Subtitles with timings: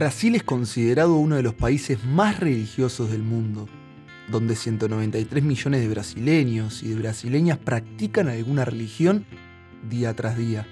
[0.00, 3.68] Brasil es considerado uno de los países más religiosos del mundo,
[4.30, 9.26] donde 193 millones de brasileños y de brasileñas practican alguna religión
[9.90, 10.66] día tras día.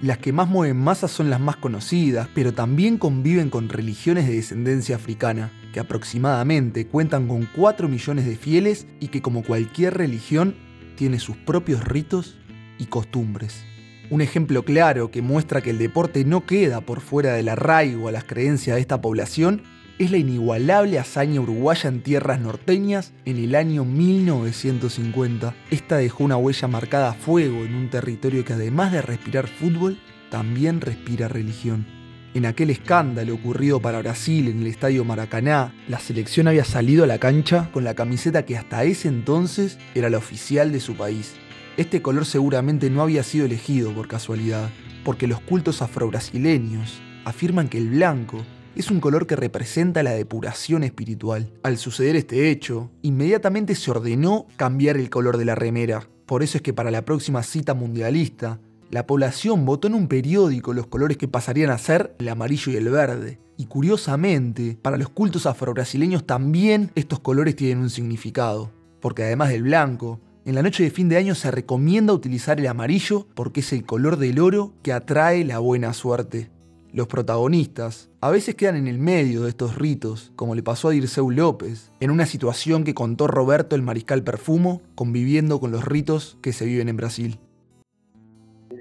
[0.00, 4.36] Las que más mueven masas son las más conocidas, pero también conviven con religiones de
[4.36, 10.54] descendencia africana, que aproximadamente cuentan con 4 millones de fieles y que como cualquier religión
[10.96, 12.38] tiene sus propios ritos
[12.78, 13.62] y costumbres.
[14.10, 18.12] Un ejemplo claro que muestra que el deporte no queda por fuera del arraigo a
[18.12, 19.62] las creencias de esta población
[20.00, 25.54] es la inigualable hazaña uruguaya en tierras norteñas en el año 1950.
[25.70, 30.00] Esta dejó una huella marcada a fuego en un territorio que además de respirar fútbol,
[30.28, 31.86] también respira religión.
[32.34, 37.06] En aquel escándalo ocurrido para Brasil en el estadio Maracaná, la selección había salido a
[37.06, 41.36] la cancha con la camiseta que hasta ese entonces era la oficial de su país.
[41.76, 44.70] Este color seguramente no había sido elegido por casualidad,
[45.04, 50.84] porque los cultos afrobrasileños afirman que el blanco es un color que representa la depuración
[50.84, 51.52] espiritual.
[51.62, 56.08] Al suceder este hecho, inmediatamente se ordenó cambiar el color de la remera.
[56.26, 60.74] Por eso es que para la próxima cita mundialista, la población votó en un periódico
[60.74, 63.38] los colores que pasarían a ser el amarillo y el verde.
[63.56, 69.62] Y curiosamente, para los cultos afrobrasileños también estos colores tienen un significado, porque además del
[69.62, 73.72] blanco, en la noche de fin de año se recomienda utilizar el amarillo porque es
[73.72, 76.50] el color del oro que atrae la buena suerte.
[76.92, 80.90] Los protagonistas a veces quedan en el medio de estos ritos, como le pasó a
[80.90, 86.36] Dirceu López, en una situación que contó Roberto el Mariscal Perfumo, conviviendo con los ritos
[86.42, 87.38] que se viven en Brasil.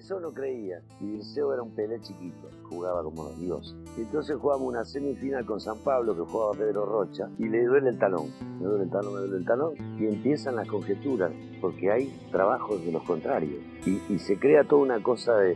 [0.09, 3.77] Dirceu no creía, y Dirceu era un pelé chiquito, jugaba como Dios.
[3.95, 7.99] Entonces jugamos una semifinal con San Pablo, que jugaba Pedro Rocha, y le duele el
[7.99, 8.25] talón,
[8.59, 12.83] me duele el talón, me duele el talón, y empiezan las conjeturas, porque hay trabajos
[12.83, 15.55] de los contrarios, y, se crea toda una cosa de,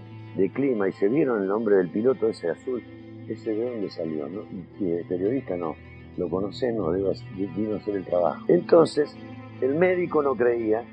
[0.54, 2.84] clima, y se vieron el nombre del piloto ese azul,
[3.28, 4.42] ese de dónde salió, ¿no?
[4.80, 5.74] Y de periodista no,
[6.16, 6.96] lo conocemos,
[7.36, 8.46] vino a hacer el trabajo.
[8.48, 9.16] Entonces,
[9.62, 10.84] el médico no creía,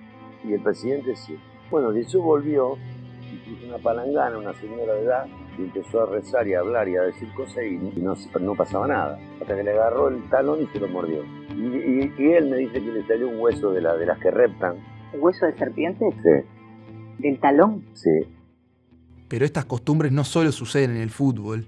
[0.44, 1.36] y el presidente sí.
[1.70, 2.78] Bueno, Dirceu volvió
[3.66, 5.26] una palangana, una señora de edad,
[5.58, 8.86] y empezó a rezar y a hablar y a decir cosas y, no, no, pasaba
[8.86, 9.18] nada.
[9.40, 11.24] Hasta que le agarró el talón y se lo mordió.
[11.54, 14.30] Y, y, él me dice que le salió un hueso de, la, de las que
[14.30, 14.76] reptan.
[15.12, 16.04] ¿Un hueso de serpiente?
[16.22, 16.46] Sí.
[17.18, 17.84] ¿Del talón?
[17.94, 18.10] Sí.
[19.28, 21.66] Pero estas costumbres no solo suceden en el fútbol,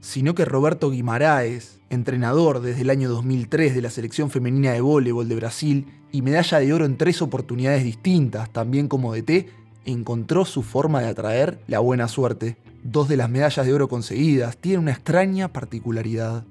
[0.00, 5.28] sino que Roberto Guimaraes, entrenador desde el año 2003 de la selección femenina de voleibol
[5.28, 9.46] de Brasil y medalla de oro en tres oportunidades distintas, también como DT,
[9.84, 12.56] encontró su forma de atraer la buena suerte.
[12.82, 16.44] Dos de las medallas de oro conseguidas tienen una extraña particularidad.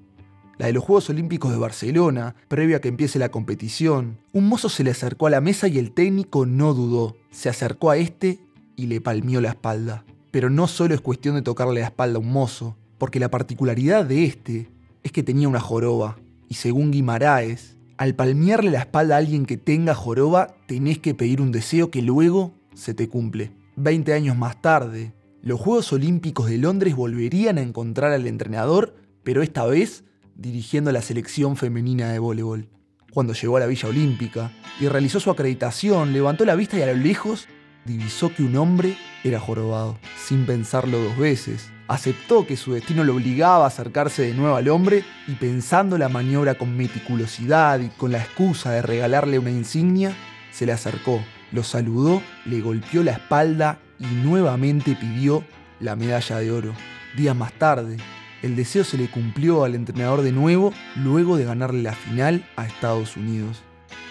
[0.57, 4.69] La de los Juegos Olímpicos de Barcelona, previo a que empiece la competición, un mozo
[4.69, 7.15] se le acercó a la mesa y el técnico no dudó.
[7.31, 8.39] Se acercó a este
[8.75, 10.05] y le palmió la espalda.
[10.29, 14.05] Pero no solo es cuestión de tocarle la espalda a un mozo, porque la particularidad
[14.05, 14.69] de este
[15.03, 16.17] es que tenía una joroba.
[16.47, 21.41] Y según Guimaraes, al palmearle la espalda a alguien que tenga joroba, tenés que pedir
[21.41, 23.51] un deseo que luego se te cumple.
[23.75, 29.41] Veinte años más tarde, los Juegos Olímpicos de Londres volverían a encontrar al entrenador, pero
[29.41, 30.03] esta vez
[30.35, 32.67] dirigiendo la selección femenina de voleibol.
[33.13, 36.87] Cuando llegó a la Villa Olímpica y realizó su acreditación, levantó la vista y a
[36.87, 37.47] lo lejos
[37.85, 39.97] divisó que un hombre era jorobado.
[40.17, 44.69] Sin pensarlo dos veces, aceptó que su destino lo obligaba a acercarse de nuevo al
[44.69, 50.15] hombre y pensando la maniobra con meticulosidad y con la excusa de regalarle una insignia,
[50.51, 55.43] se le acercó lo saludó, le golpeó la espalda y nuevamente pidió
[55.79, 56.73] la medalla de oro.
[57.15, 57.97] Días más tarde,
[58.41, 62.65] el deseo se le cumplió al entrenador de nuevo luego de ganarle la final a
[62.65, 63.61] Estados Unidos.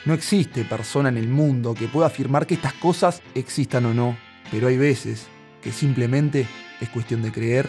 [0.04, 4.16] No existe persona en el mundo que pueda afirmar que estas cosas existan o no,
[4.50, 5.26] pero hay veces
[5.62, 6.46] que simplemente
[6.80, 7.68] es cuestión de creer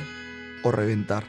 [0.64, 1.26] o reventar.